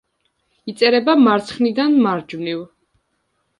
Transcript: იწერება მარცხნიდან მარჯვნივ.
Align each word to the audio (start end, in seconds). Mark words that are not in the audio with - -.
იწერება 0.73 1.15
მარცხნიდან 1.27 2.01
მარჯვნივ. 2.09 2.67